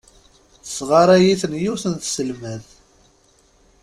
[0.63, 2.67] Tesɣaray-iten yiwet n tselmadt.